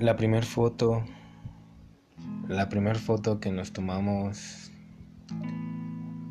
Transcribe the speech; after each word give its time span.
La 0.00 0.14
primera 0.14 0.46
foto, 0.46 1.02
la 2.46 2.68
primera 2.68 2.96
foto 2.96 3.40
que 3.40 3.50
nos 3.50 3.72
tomamos 3.72 4.70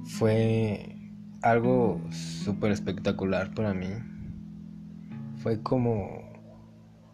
fue 0.05 0.95
algo 1.41 1.99
súper 2.09 2.71
espectacular 2.71 3.53
para 3.53 3.73
mí. 3.73 3.89
Fue 5.43 5.61
como 5.61 6.31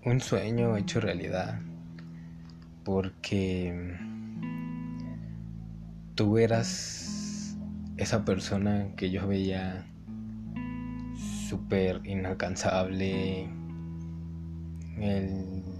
un 0.05 0.21
sueño 0.21 0.77
hecho 0.77 0.99
realidad, 0.99 1.59
porque 2.83 3.97
tú 6.13 6.37
eras 6.37 7.57
esa 7.97 8.25
persona 8.25 8.89
que 8.95 9.09
yo 9.09 9.27
veía 9.27 9.87
súper 11.49 12.05
inalcanzable, 12.05 13.49
el 14.99 15.72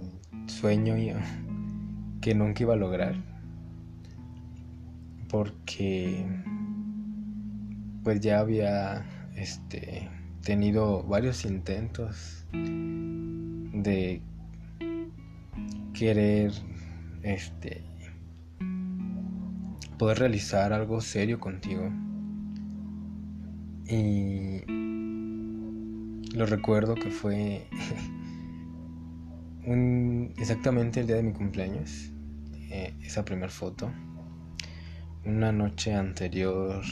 sueño 0.46 0.94
que 2.20 2.34
nunca 2.34 2.62
iba 2.62 2.74
a 2.74 2.76
lograr, 2.76 3.14
porque 5.28 6.24
pues 8.02 8.20
ya 8.20 8.40
había 8.40 9.04
este 9.34 10.08
tenido 10.42 11.02
varios 11.04 11.44
intentos 11.44 12.46
de 12.52 14.20
querer 15.94 16.52
este 17.22 17.82
poder 19.98 20.18
realizar 20.18 20.72
algo 20.72 21.00
serio 21.00 21.40
contigo. 21.40 21.90
Y 23.86 24.60
lo 26.36 26.46
recuerdo 26.46 26.94
que 26.94 27.10
fue 27.10 27.66
un, 29.66 30.34
exactamente 30.38 31.00
el 31.00 31.06
día 31.06 31.16
de 31.16 31.22
mi 31.22 31.32
cumpleaños 31.32 32.10
eh, 32.70 32.94
esa 33.02 33.24
primera 33.24 33.50
foto 33.50 33.90
una 35.24 35.52
noche 35.52 35.94
anterior 35.94 36.82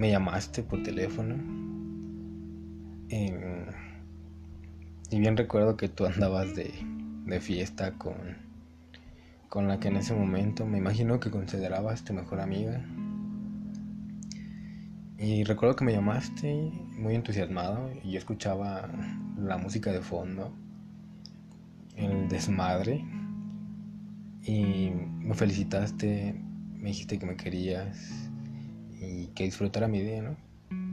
me 0.00 0.10
llamaste 0.10 0.62
por 0.62 0.82
teléfono. 0.82 1.34
Em, 3.10 3.66
y 5.10 5.20
bien 5.20 5.36
recuerdo 5.36 5.76
que 5.76 5.88
tú 5.88 6.06
andabas 6.06 6.54
de, 6.56 6.72
fiesta 7.40 7.92
con, 7.92 8.14
con 9.48 9.68
la 9.68 9.78
que 9.78 9.86
en 9.88 9.96
ese 9.96 10.14
momento 10.14 10.66
me 10.66 10.78
imagino 10.78 11.20
que 11.20 11.30
considerabas 11.30 12.02
tu 12.02 12.12
mejor 12.12 12.40
amiga. 12.40 12.84
Y 15.22 15.44
recuerdo 15.44 15.76
que 15.76 15.84
me 15.84 15.92
llamaste 15.92 16.72
muy 16.96 17.14
entusiasmado 17.14 17.90
y 18.02 18.12
yo 18.12 18.18
escuchaba 18.18 18.88
la 19.36 19.58
música 19.58 19.92
de 19.92 20.00
fondo, 20.00 20.56
el 21.94 22.26
desmadre. 22.30 23.04
Y 24.42 24.88
me 25.18 25.34
felicitaste, 25.34 26.42
me 26.72 26.88
dijiste 26.88 27.18
que 27.18 27.26
me 27.26 27.36
querías 27.36 28.30
y 28.98 29.26
que 29.34 29.44
disfrutara 29.44 29.88
mi 29.88 30.00
día, 30.00 30.22
¿no? 30.22 30.36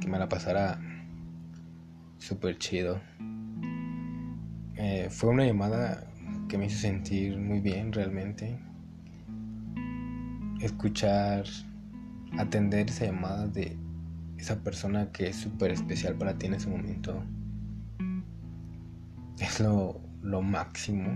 Que 0.02 0.09
me 0.09 0.20
la 0.20 0.28
pasara 0.28 0.78
súper 2.17 2.58
chido. 2.58 3.00
Eh, 4.75 5.08
fue 5.09 5.30
una 5.30 5.45
llamada 5.45 6.05
que 6.50 6.58
me 6.58 6.66
hizo 6.66 6.80
sentir 6.80 7.38
muy 7.38 7.61
bien 7.61 7.94
realmente. 7.94 8.59
Escuchar, 10.59 11.45
atender 12.38 12.89
esa 12.89 13.05
llamada 13.05 13.48
de 13.48 13.87
esa 14.38 14.64
persona 14.64 15.12
que 15.12 15.28
es 15.28 15.36
súper 15.36 15.72
especial 15.72 16.16
para 16.16 16.38
ti 16.38 16.48
en 16.48 16.54
ese 16.56 16.70
momento 16.70 17.24
es 19.40 19.60
lo, 19.60 20.02
lo 20.22 20.42
máximo. 20.42 21.10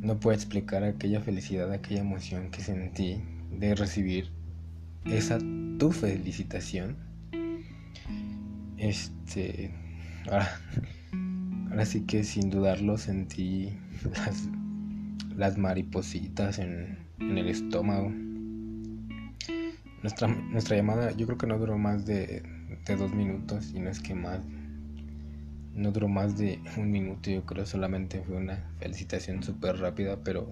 No 0.00 0.18
puedo 0.18 0.34
explicar 0.34 0.82
aquella 0.82 1.20
felicidad, 1.20 1.72
aquella 1.72 2.00
emoción 2.00 2.50
que 2.50 2.62
sentí 2.62 3.22
de 3.50 3.74
recibir 3.74 4.30
esa 5.04 5.38
tu 5.78 5.92
felicitación. 5.92 6.96
Este, 8.76 9.70
ahora, 10.26 10.48
ahora 11.70 11.84
sí 11.84 12.02
que 12.02 12.24
sin 12.24 12.50
dudarlo 12.50 12.96
sentí 12.98 13.70
las, 14.04 14.48
las 15.36 15.58
maripositas 15.58 16.58
en, 16.58 16.98
en 17.18 17.38
el 17.38 17.48
estómago. 17.48 18.12
Nuestra, 20.02 20.28
nuestra 20.28 20.76
llamada 20.76 21.10
yo 21.12 21.26
creo 21.26 21.38
que 21.38 21.46
no 21.46 21.58
duró 21.58 21.76
más 21.78 22.06
de, 22.06 22.42
de 22.86 22.96
dos 22.96 23.12
minutos 23.12 23.72
y 23.74 23.80
no 23.80 23.90
es 23.90 24.00
que 24.00 24.14
más. 24.14 24.40
No 25.74 25.92
duró 25.92 26.08
más 26.08 26.36
de 26.36 26.60
un 26.76 26.90
minuto, 26.90 27.30
yo 27.30 27.44
creo 27.46 27.64
solamente 27.64 28.22
fue 28.22 28.36
una 28.36 28.70
felicitación 28.78 29.42
súper 29.42 29.78
rápida, 29.78 30.18
pero, 30.22 30.48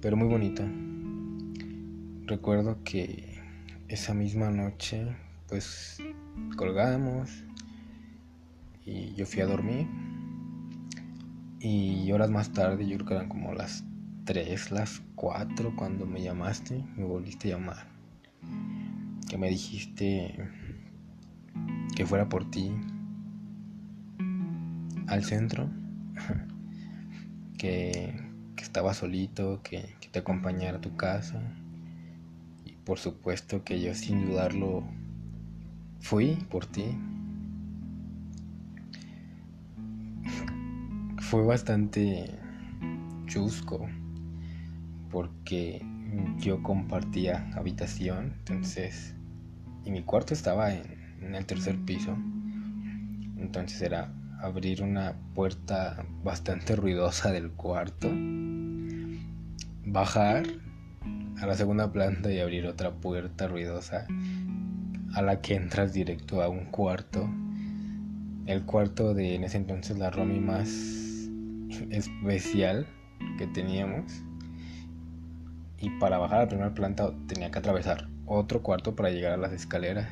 pero 0.00 0.16
muy 0.16 0.28
bonita 0.28 0.66
recuerdo 2.30 2.78
que 2.84 3.42
esa 3.88 4.14
misma 4.14 4.50
noche 4.50 5.04
pues 5.48 6.00
colgamos 6.56 7.28
y 8.86 9.12
yo 9.14 9.26
fui 9.26 9.40
a 9.40 9.46
dormir 9.46 9.88
y 11.58 12.10
horas 12.12 12.30
más 12.30 12.52
tarde 12.52 12.86
yo 12.86 12.96
creo 12.98 13.08
que 13.08 13.14
eran 13.14 13.28
como 13.28 13.52
las 13.52 13.84
3, 14.32 14.70
las 14.70 15.02
4 15.16 15.74
cuando 15.74 16.06
me 16.06 16.22
llamaste, 16.22 16.84
me 16.96 17.02
volviste 17.02 17.48
a 17.48 17.56
llamar, 17.56 17.88
que 19.28 19.36
me 19.36 19.50
dijiste 19.50 20.36
que 21.96 22.06
fuera 22.06 22.28
por 22.28 22.48
ti 22.48 22.70
al 25.08 25.24
centro, 25.24 25.68
que, 27.58 28.22
que 28.54 28.62
estaba 28.62 28.94
solito, 28.94 29.62
que, 29.64 29.96
que 30.00 30.06
te 30.06 30.20
acompañara 30.20 30.78
a 30.78 30.80
tu 30.80 30.94
casa. 30.94 31.42
Por 32.84 33.00
supuesto 33.00 33.64
que 33.64 33.80
yo 33.80 33.96
sin 33.96 34.26
dudarlo 34.26 34.84
fui 35.98 36.36
por 36.48 36.66
ti. 36.66 36.84
Fue 41.18 41.44
bastante 41.44 42.38
chusco 43.26 43.88
porque 45.10 45.84
yo 46.38 46.62
compartía 46.62 47.50
habitación, 47.54 48.34
entonces, 48.38 49.14
y 49.84 49.90
mi 49.90 50.02
cuarto 50.02 50.34
estaba 50.34 50.72
en, 50.72 50.98
el 51.34 51.46
tercer 51.46 51.78
piso, 51.84 52.16
entonces 53.36 53.80
era 53.82 54.12
abrir 54.40 54.82
una 54.82 55.16
puerta 55.34 56.04
bastante 56.24 56.76
ruidosa 56.76 57.30
del 57.30 57.50
cuarto, 57.50 58.08
bajar 59.84 60.44
a 61.40 61.46
la 61.46 61.54
segunda 61.54 61.92
planta 61.92 62.32
y 62.32 62.40
abrir 62.40 62.66
otra 62.66 62.92
puerta 62.92 63.48
ruidosa 63.48 64.06
a 65.14 65.22
la 65.22 65.40
que 65.40 65.54
entras 65.54 65.92
directo 65.92 66.42
a 66.42 66.48
un 66.48 66.66
cuarto. 66.66 67.28
El 68.46 68.64
cuarto 68.64 69.14
de 69.14 69.34
en 69.34 69.44
ese 69.44 69.58
entonces 69.58 69.98
la 69.98 70.10
Romy 70.10 70.40
más 70.40 70.68
especial 71.90 72.86
que 73.38 73.46
teníamos. 73.48 74.22
Y 75.80 75.90
para 75.98 76.18
bajar 76.18 76.38
a 76.38 76.42
la 76.42 76.48
primera 76.48 76.74
planta 76.74 77.12
tenía 77.26 77.50
que 77.50 77.58
atravesar 77.58 78.08
otro 78.26 78.62
cuarto 78.62 78.94
para 78.94 79.10
llegar 79.10 79.32
a 79.32 79.36
las 79.36 79.52
escaleras. 79.52 80.08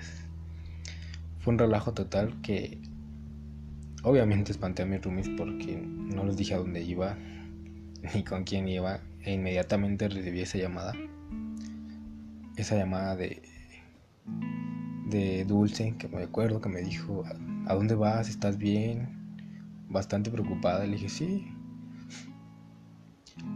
Fue 1.40 1.52
un 1.52 1.58
relajo 1.58 1.92
total 1.92 2.40
que 2.42 2.78
obviamente 4.02 4.52
espanté 4.52 4.82
a 4.82 4.86
mis 4.86 5.02
roomies 5.02 5.28
porque 5.30 5.76
no 5.76 6.24
les 6.24 6.36
dije 6.36 6.54
a 6.54 6.58
dónde 6.58 6.82
iba 6.82 7.16
ni 8.14 8.24
con 8.24 8.44
quién 8.44 8.68
iba 8.68 9.00
e 9.22 9.32
inmediatamente 9.32 10.08
recibí 10.08 10.40
esa 10.40 10.58
llamada 10.58 10.94
esa 12.60 12.76
llamada 12.76 13.16
de, 13.16 13.40
de 15.06 15.44
Dulce, 15.44 15.94
que 15.96 16.08
me 16.08 16.22
acuerdo 16.22 16.60
que 16.60 16.68
me 16.68 16.80
dijo, 16.80 17.24
¿a 17.66 17.74
dónde 17.74 17.94
vas? 17.94 18.28
¿Estás 18.28 18.58
bien? 18.58 19.08
Bastante 19.88 20.30
preocupada. 20.30 20.84
Le 20.84 20.96
dije, 20.96 21.08
sí. 21.08 21.46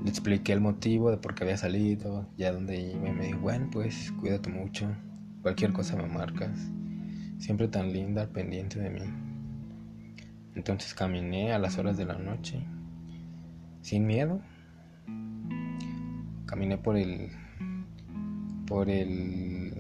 Le 0.03 0.11
expliqué 0.11 0.53
el 0.53 0.61
motivo 0.61 1.11
de 1.11 1.17
por 1.17 1.35
qué 1.35 1.45
había 1.45 1.57
salido, 1.57 2.29
ya 2.37 2.53
dónde 2.53 2.81
iba. 2.81 3.09
Y 3.09 3.13
me 3.13 3.27
dijo, 3.27 3.41
bueno, 3.41 3.69
pues 3.71 4.13
cuídate 4.21 4.51
mucho. 4.51 4.89
Cualquier 5.43 5.73
cosa 5.73 5.97
me 5.97 6.07
marcas. 6.07 6.71
Siempre 7.39 7.69
tan 7.69 7.93
linda, 7.93 8.29
pendiente 8.29 8.81
de 8.81 8.91
mí. 8.91 9.03
Entonces 10.55 10.93
caminé 10.95 11.53
a 11.53 11.59
las 11.59 11.79
horas 11.79 11.97
de 11.97 12.05
la 12.05 12.19
noche, 12.19 12.63
sin 13.81 14.07
miedo. 14.07 14.41
Caminé 16.47 16.77
por 16.77 16.97
el 16.97 17.31
por 18.67 18.89
el 18.89 19.73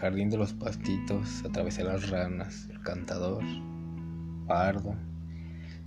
jardín 0.00 0.30
de 0.30 0.38
los 0.38 0.52
pastitos, 0.52 1.44
atravesé 1.44 1.84
las 1.84 2.10
ranas, 2.10 2.68
el 2.70 2.80
cantador, 2.82 3.44
pardo. 4.46 4.94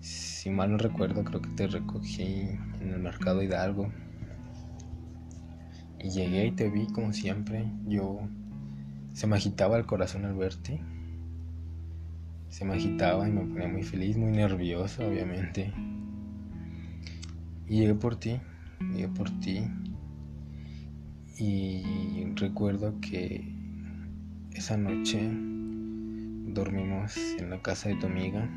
Si 0.05 0.51
mal 0.51 0.71
no 0.71 0.77
recuerdo, 0.77 1.23
creo 1.23 1.41
que 1.41 1.49
te 1.49 1.65
recogí 1.65 2.47
en 2.79 2.93
el 2.93 2.99
mercado 2.99 3.41
Hidalgo. 3.41 3.91
Y 5.99 6.11
llegué 6.11 6.45
y 6.45 6.51
te 6.51 6.69
vi 6.69 6.85
como 6.85 7.11
siempre. 7.11 7.65
Yo 7.87 8.19
se 9.13 9.25
me 9.25 9.35
agitaba 9.35 9.77
el 9.77 9.87
corazón 9.87 10.25
al 10.25 10.35
verte. 10.35 10.79
se 12.49 12.65
me 12.65 12.75
agitaba 12.75 13.27
y 13.27 13.31
me 13.31 13.41
ponía 13.41 13.67
muy 13.67 13.81
feliz, 13.81 14.15
muy 14.15 14.29
nervioso, 14.29 15.07
obviamente. 15.07 15.73
Y 17.67 17.79
llegué 17.79 17.95
por 17.95 18.15
ti, 18.15 18.39
llegué 18.93 19.07
por 19.07 19.31
ti. 19.39 19.63
Y 21.39 22.25
recuerdo 22.35 23.01
que 23.01 23.51
esa 24.53 24.77
noche 24.77 25.19
dormimos 26.53 27.17
en 27.39 27.49
la 27.49 27.59
casa 27.63 27.89
de 27.89 27.95
tu 27.95 28.05
amiga. 28.05 28.47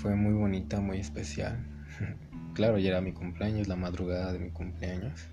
Fue 0.00 0.16
muy 0.16 0.32
bonita, 0.32 0.80
muy 0.80 0.96
especial. 0.96 1.62
claro, 2.54 2.78
ya 2.78 2.88
era 2.88 3.02
mi 3.02 3.12
cumpleaños, 3.12 3.68
la 3.68 3.76
madrugada 3.76 4.32
de 4.32 4.38
mi 4.38 4.48
cumpleaños. 4.48 5.28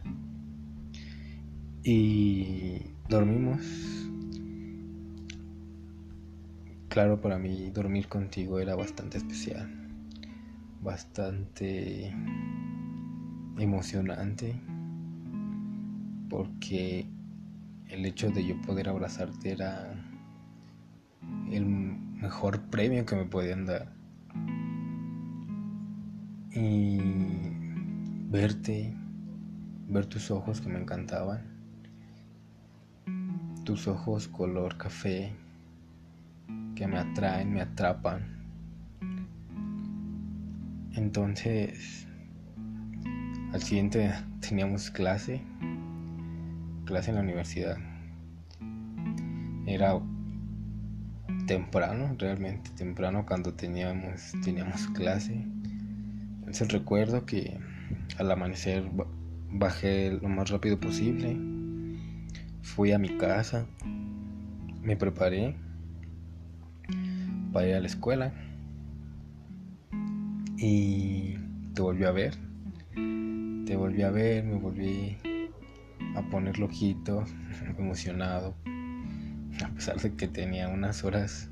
Y 1.86 2.82
dormimos. 3.08 3.62
Claro, 6.90 7.22
para 7.22 7.38
mí 7.38 7.72
dormir 7.72 8.10
contigo 8.10 8.60
era 8.60 8.76
bastante 8.76 9.20
especial, 9.20 9.70
bastante 10.82 12.14
emocionante, 13.58 14.54
porque 16.30 17.08
el 17.88 18.06
hecho 18.06 18.32
de 18.32 18.46
yo 18.46 18.62
poder 18.64 18.90
abrazarte 18.90 19.52
era 19.52 19.96
el 21.54 21.66
mejor 21.66 22.64
premio 22.64 23.06
que 23.06 23.16
me 23.16 23.24
podían 23.24 23.66
dar. 23.66 23.97
Y 26.60 26.98
verte, 28.32 28.92
ver 29.88 30.08
tus 30.08 30.32
ojos 30.32 30.60
que 30.60 30.70
me 30.70 30.80
encantaban, 30.80 31.44
tus 33.64 33.88
ojos 33.88 34.28
color 34.28 34.76
café 34.78 35.36
que 36.76 36.88
me 36.88 36.98
atraen, 36.98 37.54
me 37.54 37.62
atrapan. 37.62 38.26
Entonces, 40.94 42.08
al 43.54 43.62
siguiente 43.62 44.12
teníamos 44.42 44.90
clase 44.90 45.44
clase 46.88 47.12
en 47.12 47.16
la 47.18 47.22
universidad. 47.22 47.78
Era 49.68 50.00
temprano, 51.46 52.16
realmente 52.18 52.72
temprano 52.72 53.26
cuando 53.28 53.54
teníamos, 53.54 54.32
teníamos 54.44 54.88
clase. 54.88 55.46
Entonces 56.48 56.72
recuerdo 56.72 57.26
que 57.26 57.60
al 58.18 58.32
amanecer 58.32 58.90
bajé 59.52 60.12
lo 60.14 60.30
más 60.30 60.50
rápido 60.50 60.80
posible. 60.80 61.38
Fui 62.62 62.94
a 62.94 62.98
mi 62.98 63.18
casa, 63.18 63.68
me 64.82 64.96
preparé 64.96 65.58
para 67.52 67.68
ir 67.68 67.76
a 67.76 67.82
la 67.82 67.88
escuela 67.88 68.34
y 70.58 71.36
te 71.74 71.82
volví 71.82 72.06
a 72.06 72.12
ver. 72.12 72.36
Te 72.94 73.76
volví 73.76 74.04
a 74.04 74.12
ver, 74.12 74.46
me 74.46 74.56
volví 74.56 75.18
a 76.16 76.22
poner 76.30 76.64
ojito, 76.64 77.26
emocionado, 77.78 78.56
a 79.66 79.68
pesar 79.76 80.00
de 80.00 80.16
que 80.16 80.30
tenía 80.30 80.70
unas 80.70 81.04
horas 81.04 81.50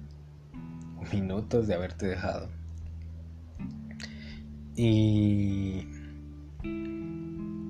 o 0.95 1.13
minutos 1.13 1.67
de 1.67 1.75
haberte 1.75 2.05
dejado. 2.05 2.49
Y, 4.75 5.87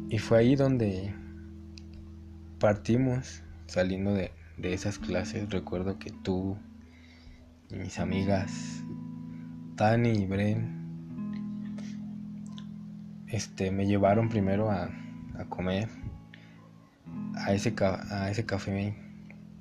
y 0.09 0.17
fue 0.17 0.39
ahí 0.39 0.55
donde 0.55 1.13
partimos 2.59 3.43
saliendo 3.67 4.13
de, 4.13 4.31
de 4.57 4.73
esas 4.73 4.97
clases. 4.97 5.49
Recuerdo 5.49 5.99
que 5.99 6.11
tú 6.11 6.57
y 7.69 7.75
mis 7.75 7.99
amigas 7.99 8.83
Tani 9.75 10.09
y 10.09 10.25
Bren 10.25 10.85
este, 13.27 13.71
me 13.71 13.85
llevaron 13.85 14.29
primero 14.29 14.71
a, 14.71 14.89
a 15.37 15.45
comer 15.49 15.89
a 17.35 17.53
ese, 17.53 17.75
a 17.81 18.31
ese 18.31 18.45
café 18.45 18.95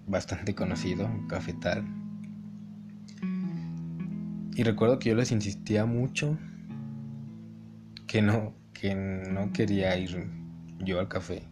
bastante 0.07 0.55
conocido, 0.55 1.11
cafetal. 1.29 1.85
Y 4.57 4.63
recuerdo 4.63 4.99
que 4.99 5.09
yo 5.11 5.17
les 5.17 5.33
insistía 5.33 5.85
mucho 5.85 6.39
que 8.15 8.23
no, 8.23 8.55
que 8.73 8.95
no 8.95 9.53
quería 9.53 9.99
ir 9.99 10.31
yo 10.79 11.01
al 11.01 11.09
café. 11.09 11.43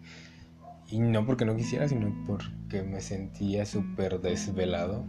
Y 0.89 1.01
no 1.01 1.27
porque 1.27 1.45
no 1.45 1.57
quisiera, 1.57 1.89
sino 1.89 2.15
porque 2.25 2.85
me 2.85 3.01
sentía 3.01 3.67
súper 3.67 4.21
desvelado. 4.21 5.05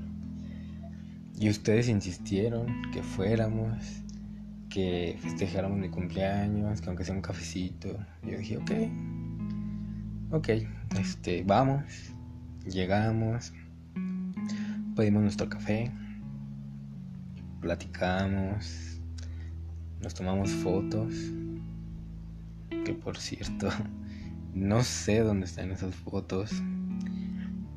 Y 1.39 1.51
ustedes 1.51 1.89
insistieron 1.89 2.65
que 2.91 3.03
fuéramos, 3.03 4.01
que 4.67 5.15
festejáramos 5.21 5.77
mi 5.77 5.89
cumpleaños, 5.89 6.81
que 6.81 6.88
aunque 6.88 7.05
sea 7.05 7.13
un 7.13 7.21
cafecito. 7.21 8.03
Yo 8.23 8.35
dije, 8.39 8.57
ok, 8.57 8.71
ok, 10.31 10.49
este, 10.99 11.44
vamos, 11.44 11.83
llegamos, 12.65 13.53
pedimos 14.95 15.21
nuestro 15.21 15.47
café, 15.49 15.91
platicamos, 17.61 18.93
nos 20.03 20.13
tomamos 20.13 20.51
fotos, 20.51 21.13
que 22.85 22.94
por 22.94 23.17
cierto, 23.17 23.69
no 24.53 24.83
sé 24.83 25.19
dónde 25.19 25.45
están 25.45 25.71
esas 25.71 25.95
fotos. 25.95 26.51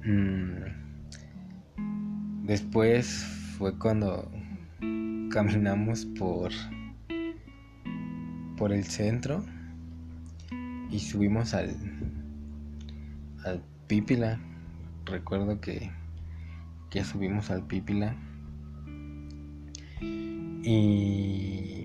Mm, 0.04 0.64
después 2.44 3.24
fue 3.56 3.78
cuando 3.78 4.28
caminamos 5.30 6.04
por 6.18 6.52
por 8.56 8.72
el 8.72 8.84
centro 8.84 9.44
y 10.90 10.98
subimos 10.98 11.54
al 11.54 11.76
al 13.44 13.62
Pípila. 13.86 14.40
Recuerdo 15.04 15.60
que, 15.60 15.92
que 16.90 17.04
subimos 17.04 17.50
al 17.50 17.64
Pípila. 17.66 18.16
Y 20.68 21.75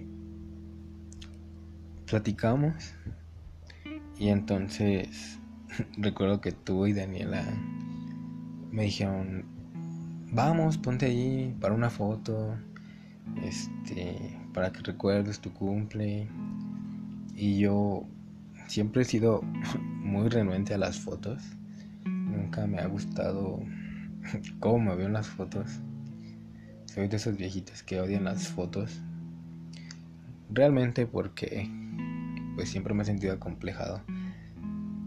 platicamos. 2.12 2.94
Y 4.20 4.28
entonces 4.28 5.40
recuerdo 5.98 6.42
que 6.42 6.52
tú 6.52 6.86
y 6.86 6.94
Daniela 6.94 7.42
me 8.70 8.84
dijeron, 8.84 9.46
vamos, 10.32 10.78
ponte 10.78 11.06
allí 11.06 11.56
para 11.62 11.74
una 11.74 11.90
foto, 11.90 12.58
este, 13.44 14.38
para 14.54 14.74
que 14.74 14.82
recuerdes 14.82 15.40
tu 15.40 15.54
cumple. 15.54 16.28
Y 17.34 17.60
yo 17.60 18.06
siempre 18.68 19.04
he 19.04 19.06
sido 19.06 19.42
muy 20.04 20.28
renuente 20.28 20.74
a 20.74 20.78
las 20.78 21.00
fotos. 21.00 21.42
Nunca 22.06 22.68
me 22.68 22.80
ha 22.80 22.88
gustado 22.88 23.62
cómo 24.60 24.80
me 24.80 24.96
veo 24.96 25.08
en 25.08 25.14
las 25.14 25.28
fotos. 25.28 25.80
Soy 26.88 27.08
de 27.08 27.16
esos 27.16 27.38
viejitos 27.38 27.84
que 27.84 28.02
odian 28.02 28.26
las 28.26 28.50
fotos. 28.50 29.02
Realmente 30.54 31.08
porque 31.08 31.70
pues 32.56 32.70
siempre 32.70 32.94
me 32.94 33.04
he 33.04 33.06
sentido 33.06 33.34
acomplejado 33.34 34.02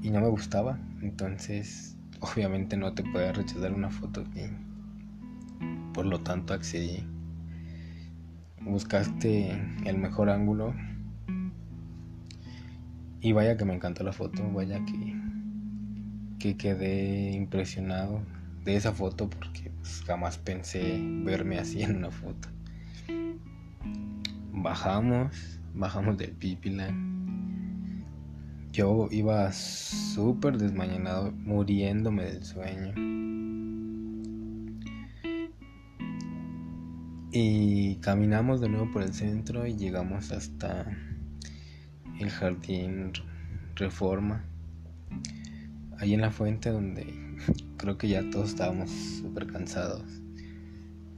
y 0.00 0.10
no 0.10 0.20
me 0.20 0.28
gustaba. 0.28 0.78
Entonces 1.02 1.96
obviamente 2.20 2.76
no 2.76 2.94
te 2.94 3.02
puede 3.02 3.32
rechazar 3.32 3.72
una 3.72 3.90
foto 3.90 4.24
y 4.34 4.48
por 5.92 6.06
lo 6.06 6.20
tanto 6.20 6.54
accedí. 6.54 7.06
Buscaste 8.62 9.50
el 9.84 9.98
mejor 9.98 10.30
ángulo 10.30 10.74
y 13.20 13.32
vaya 13.32 13.56
que 13.58 13.66
me 13.66 13.74
encantó 13.74 14.02
la 14.02 14.12
foto, 14.12 14.50
vaya 14.50 14.82
que, 14.86 15.14
que 16.38 16.56
quedé 16.56 17.32
impresionado 17.32 18.22
de 18.64 18.76
esa 18.76 18.92
foto 18.92 19.28
porque 19.28 19.70
pues, 19.80 20.02
jamás 20.06 20.38
pensé 20.38 20.98
verme 21.22 21.58
así 21.58 21.82
en 21.82 21.96
una 21.96 22.10
foto. 22.10 22.48
Bajamos, 24.64 25.61
bajamos 25.75 26.16
del 26.16 26.30
Pipila. 26.30 26.88
Yo 28.73 29.09
iba 29.11 29.52
súper 29.52 30.56
desmañanado, 30.56 31.33
muriéndome 31.33 32.25
del 32.25 32.42
sueño. 32.42 32.94
Y 37.30 37.97
caminamos 37.97 38.62
de 38.62 38.71
nuevo 38.71 38.90
por 38.90 39.02
el 39.02 39.12
centro 39.12 39.66
y 39.66 39.76
llegamos 39.76 40.33
hasta 40.33 40.87
el 42.18 42.30
jardín 42.30 43.12
Reforma, 43.75 44.47
ahí 45.99 46.14
en 46.14 46.23
la 46.23 46.30
fuente 46.30 46.71
donde 46.71 47.37
creo 47.76 47.99
que 47.99 48.09
ya 48.09 48.30
todos 48.30 48.49
estábamos 48.49 48.90
súper 48.90 49.47
cansados. 49.47 50.23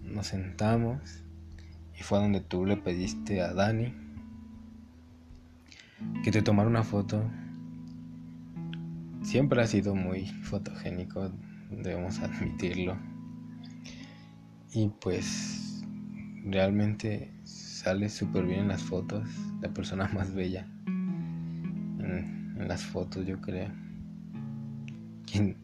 Nos 0.02 0.26
sentamos 0.26 1.22
y 1.98 2.02
fue 2.02 2.18
donde 2.18 2.40
tú 2.40 2.66
le 2.66 2.76
pediste 2.76 3.40
a 3.40 3.54
Dani 3.54 3.92
que 6.22 6.30
te 6.30 6.42
tomara 6.42 6.68
una 6.68 6.82
foto. 6.82 7.22
Siempre 9.22 9.62
ha 9.62 9.66
sido 9.66 9.94
muy 9.94 10.26
fotogénico, 10.26 11.32
debemos 11.70 12.20
admitirlo. 12.20 12.96
Y 14.72 14.88
pues 15.00 15.84
realmente 16.44 17.32
sale 17.44 18.08
súper 18.08 18.44
bien 18.44 18.60
en 18.60 18.68
las 18.68 18.82
fotos, 18.82 19.28
la 19.60 19.72
persona 19.72 20.08
más 20.14 20.34
bella 20.34 20.66
en, 22.06 22.68
las 22.68 22.84
fotos 22.84 23.26
yo 23.26 23.40
creo. 23.40 23.70
¿Quién, 25.30 25.56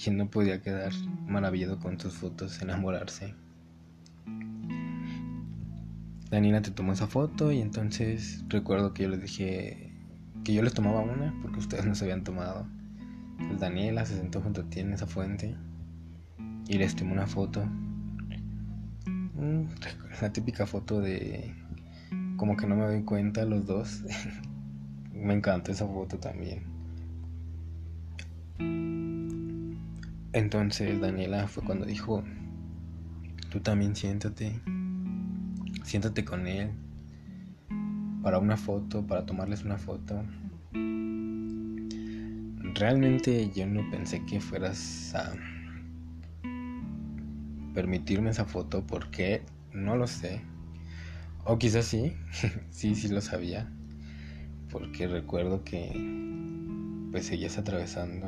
¿Quién 0.00 0.16
no 0.16 0.28
podía 0.30 0.60
quedar 0.60 0.92
maravillado 1.26 1.78
con 1.78 1.98
sus 1.98 2.14
fotos, 2.14 2.60
enamorarse? 2.62 3.34
Daniela 6.36 6.60
te 6.60 6.70
tomó 6.70 6.92
esa 6.92 7.06
foto 7.06 7.50
y 7.50 7.62
entonces 7.62 8.44
recuerdo 8.50 8.92
que 8.92 9.04
yo 9.04 9.08
les 9.08 9.22
dije 9.22 9.90
que 10.44 10.52
yo 10.52 10.60
les 10.60 10.74
tomaba 10.74 11.00
una 11.00 11.34
porque 11.40 11.60
ustedes 11.60 11.86
no 11.86 11.94
se 11.94 12.04
habían 12.04 12.24
tomado. 12.24 12.68
Daniela 13.58 14.04
se 14.04 14.18
sentó 14.18 14.42
junto 14.42 14.60
a 14.60 14.64
ti 14.64 14.80
en 14.80 14.92
esa 14.92 15.06
fuente 15.06 15.56
y 16.68 16.76
les 16.76 16.94
tomó 16.94 17.14
una 17.14 17.26
foto. 17.26 17.64
Mm, 19.06 19.62
la 20.20 20.30
típica 20.30 20.66
foto 20.66 21.00
de 21.00 21.54
como 22.36 22.54
que 22.58 22.66
no 22.66 22.76
me 22.76 22.84
doy 22.84 23.02
cuenta 23.02 23.46
los 23.46 23.64
dos. 23.64 24.04
me 25.14 25.32
encanta 25.32 25.72
esa 25.72 25.86
foto 25.86 26.18
también. 26.18 26.64
Entonces 30.34 31.00
Daniela 31.00 31.48
fue 31.48 31.64
cuando 31.64 31.86
dijo, 31.86 32.22
tú 33.48 33.60
también 33.60 33.96
siéntate 33.96 34.60
siéntate 35.86 36.24
con 36.24 36.48
él 36.48 36.72
para 38.20 38.38
una 38.40 38.56
foto, 38.56 39.06
para 39.06 39.24
tomarles 39.24 39.62
una 39.62 39.78
foto. 39.78 40.20
Realmente 42.74 43.50
yo 43.50 43.68
no 43.68 43.88
pensé 43.88 44.24
que 44.26 44.40
fueras 44.40 45.14
a 45.14 45.32
permitirme 47.72 48.30
esa 48.30 48.44
foto 48.44 48.84
porque 48.84 49.42
no 49.72 49.96
lo 49.96 50.08
sé. 50.08 50.42
O 51.44 51.56
quizás 51.56 51.86
sí, 51.86 52.16
sí, 52.70 52.96
sí 52.96 53.06
lo 53.06 53.20
sabía. 53.20 53.70
Porque 54.70 55.06
recuerdo 55.06 55.62
que 55.62 55.92
pues 57.12 57.26
seguías 57.26 57.58
atravesando 57.58 58.26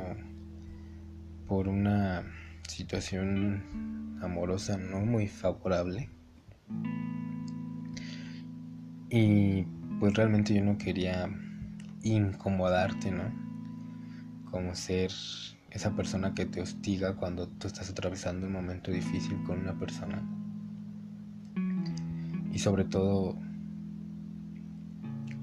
por 1.45 1.67
una 1.67 2.23
situación 2.69 4.17
amorosa 4.21 4.77
no 4.77 5.01
muy 5.01 5.27
favorable. 5.27 6.09
Y 9.09 9.63
pues 9.99 10.13
realmente 10.13 10.53
yo 10.53 10.63
no 10.63 10.77
quería 10.77 11.29
incomodarte, 12.03 13.11
¿no? 13.11 13.23
Como 14.51 14.75
ser 14.75 15.11
esa 15.71 15.95
persona 15.95 16.33
que 16.33 16.45
te 16.45 16.61
hostiga 16.61 17.15
cuando 17.15 17.47
tú 17.47 17.67
estás 17.67 17.89
atravesando 17.89 18.47
un 18.47 18.53
momento 18.53 18.91
difícil 18.91 19.41
con 19.43 19.59
una 19.59 19.77
persona. 19.77 20.21
Y 22.51 22.59
sobre 22.59 22.85
todo 22.85 23.37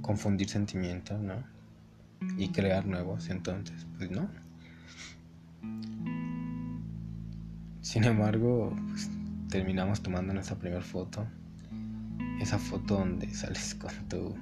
confundir 0.01 0.49
sentimientos, 0.49 1.21
¿no? 1.21 1.35
Y 2.39 2.49
crear 2.49 2.87
nuevos, 2.87 3.29
entonces, 3.29 3.87
pues 3.99 4.11
no. 4.11 4.29
Sin 7.81 8.05
embargo, 8.05 8.77
pues, 8.89 9.11
terminamos 9.49 10.03
tomando 10.03 10.33
nuestra 10.33 10.57
primera 10.57 10.83
foto 10.83 11.27
esa 12.41 12.59
foto 12.59 12.99
donde 12.99 13.33
sales 13.33 13.75
con 13.75 13.91
tu 14.09 14.35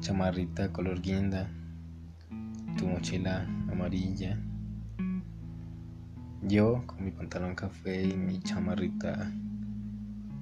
chamarrita 0.00 0.72
color 0.72 1.00
guinda, 1.00 1.48
tu 2.76 2.86
mochila 2.86 3.46
amarilla, 3.70 4.38
yo 6.42 6.82
con 6.86 7.04
mi 7.04 7.10
pantalón 7.10 7.54
café 7.54 8.04
y 8.04 8.14
mi 8.14 8.40
chamarrita 8.40 9.30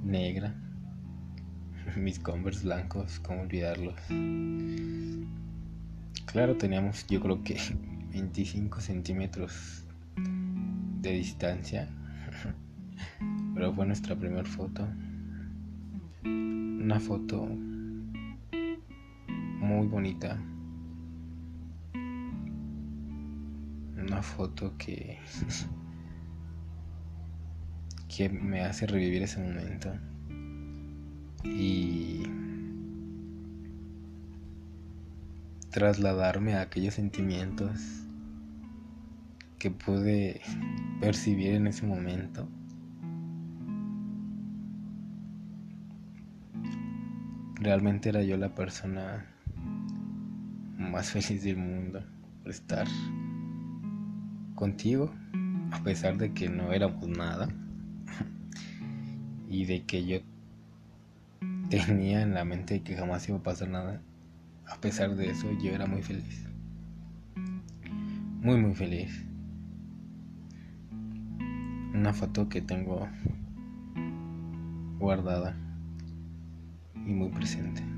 negra, 0.03 0.55
mis 1.97 2.19
converse 2.19 2.65
blancos, 2.65 3.21
cómo 3.21 3.43
olvidarlos. 3.43 3.95
Claro, 6.27 6.57
teníamos 6.57 7.07
yo 7.07 7.21
creo 7.21 7.45
que 7.45 7.59
25 8.13 8.81
centímetros 8.81 9.85
de 11.01 11.13
distancia, 11.13 11.89
pero 13.55 13.73
fue 13.73 13.87
nuestra 13.87 14.17
primera 14.17 14.49
foto 14.49 14.89
una 16.25 17.01
foto 17.01 17.49
muy 19.61 19.87
bonita. 19.87 20.39
Una 23.97 24.23
foto 24.23 24.77
que 24.79 25.19
que 28.09 28.29
me 28.29 28.63
hace 28.63 28.87
revivir 28.87 29.23
ese 29.23 29.41
momento. 29.41 29.93
Y 31.45 32.23
trasladarme 35.71 36.55
a 36.55 36.63
aquellos 36.63 36.95
sentimientos 36.95 37.81
que 39.59 39.71
pude 39.71 40.41
percibir 41.01 41.55
en 41.55 41.67
ese 41.67 41.87
momento. 41.87 42.49
Realmente 47.61 48.09
era 48.09 48.23
yo 48.23 48.39
la 48.39 48.55
persona 48.55 49.27
más 50.79 51.11
feliz 51.13 51.45
del 51.45 51.59
mundo 51.59 52.03
por 52.43 52.51
estar 52.51 52.87
contigo, 54.55 55.13
a 55.71 55.83
pesar 55.83 56.17
de 56.17 56.33
que 56.33 56.49
no 56.49 56.73
éramos 56.73 57.07
nada 57.07 57.51
y 59.51 59.67
de 59.67 59.85
que 59.85 60.07
yo 60.07 60.21
tenía 61.69 62.23
en 62.23 62.33
la 62.33 62.47
mente 62.47 62.81
que 62.81 62.97
jamás 62.97 63.29
iba 63.29 63.37
a 63.37 63.43
pasar 63.43 63.69
nada. 63.69 64.01
A 64.67 64.81
pesar 64.81 65.15
de 65.15 65.29
eso, 65.29 65.47
yo 65.63 65.73
era 65.73 65.85
muy 65.85 66.03
feliz. 66.03 66.47
Muy, 68.41 68.57
muy 68.57 68.75
feliz. 68.75 69.27
Una 71.93 72.15
foto 72.15 72.49
que 72.49 72.63
tengo 72.63 73.07
guardada 74.99 75.55
y 77.07 77.13
muy 77.13 77.29
presente. 77.31 77.90